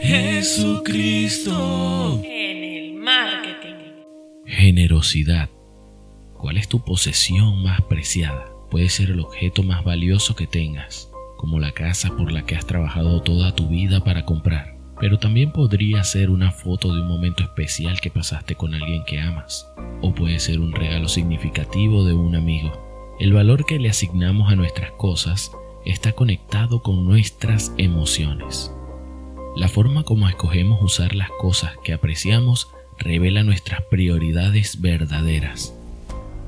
[0.00, 1.52] Jesucristo.
[2.24, 3.74] En el marketing.
[4.44, 5.48] Generosidad.
[6.34, 8.46] ¿Cuál es tu posesión más preciada?
[8.70, 12.66] Puede ser el objeto más valioso que tengas, como la casa por la que has
[12.66, 14.76] trabajado toda tu vida para comprar.
[15.00, 19.20] Pero también podría ser una foto de un momento especial que pasaste con alguien que
[19.20, 19.68] amas.
[20.02, 23.16] O puede ser un regalo significativo de un amigo.
[23.20, 25.50] El valor que le asignamos a nuestras cosas
[25.84, 28.72] está conectado con nuestras emociones.
[29.56, 32.68] La forma como escogemos usar las cosas que apreciamos
[32.98, 35.74] revela nuestras prioridades verdaderas.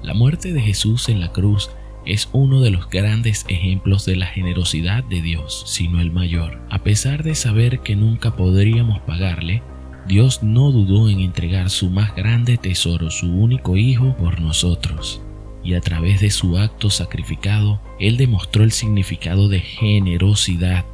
[0.02, 1.70] La muerte de Jesús en la cruz
[2.05, 6.61] es uno de los grandes ejemplos de la generosidad de Dios, sino el mayor.
[6.69, 9.62] A pesar de saber que nunca podríamos pagarle,
[10.09, 15.20] Dios no dudó en entregar su más grande tesoro, su único Hijo, por nosotros.
[15.62, 20.84] Y a través de su acto sacrificado, Él demostró el significado de generosidad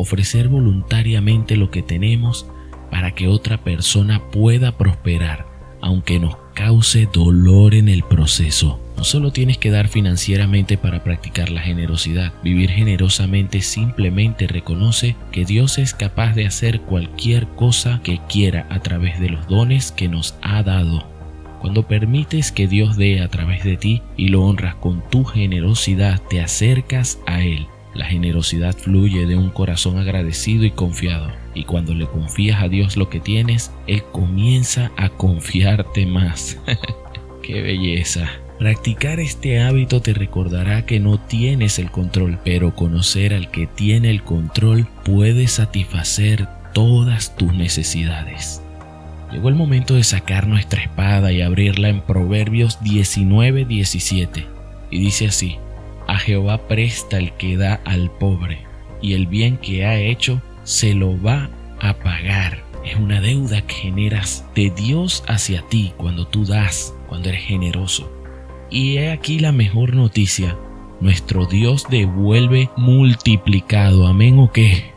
[0.00, 2.46] ofrecer voluntariamente lo que tenemos
[2.90, 5.46] para que otra persona pueda prosperar,
[5.80, 8.80] aunque nos cause dolor en el proceso.
[8.96, 15.46] No solo tienes que dar financieramente para practicar la generosidad, vivir generosamente simplemente reconoce que
[15.46, 20.08] Dios es capaz de hacer cualquier cosa que quiera a través de los dones que
[20.08, 21.08] nos ha dado.
[21.60, 26.20] Cuando permites que Dios dé a través de ti y lo honras con tu generosidad,
[26.28, 27.66] te acercas a Él
[28.00, 31.30] la generosidad fluye de un corazón agradecido y confiado.
[31.54, 36.56] Y cuando le confías a Dios lo que tienes, Él comienza a confiarte más.
[37.42, 38.30] ¡Qué belleza!
[38.58, 44.08] Practicar este hábito te recordará que no tienes el control, pero conocer al que tiene
[44.08, 48.62] el control puede satisfacer todas tus necesidades.
[49.30, 54.46] Llegó el momento de sacar nuestra espada y abrirla en Proverbios 19:17.
[54.90, 55.58] Y dice así,
[56.10, 58.66] a Jehová presta el que da al pobre,
[59.00, 62.64] y el bien que ha hecho se lo va a pagar.
[62.84, 68.10] Es una deuda que generas de Dios hacia ti cuando tú das, cuando eres generoso.
[68.70, 70.58] Y he aquí la mejor noticia.
[71.00, 74.08] Nuestro Dios devuelve multiplicado.
[74.08, 74.92] Amén o qué.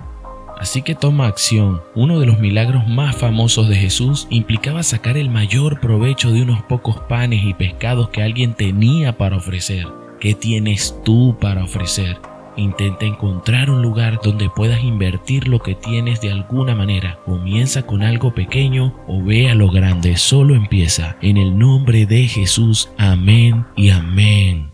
[0.60, 1.82] Así que toma acción.
[1.94, 6.64] Uno de los milagros más famosos de Jesús implicaba sacar el mayor provecho de unos
[6.64, 10.03] pocos panes y pescados que alguien tenía para ofrecer.
[10.24, 12.18] ¿Qué tienes tú para ofrecer?
[12.56, 17.20] Intenta encontrar un lugar donde puedas invertir lo que tienes de alguna manera.
[17.26, 20.16] Comienza con algo pequeño o ve a lo grande.
[20.16, 21.18] Solo empieza.
[21.22, 22.90] En el nombre de Jesús.
[22.98, 24.73] Amén y amén.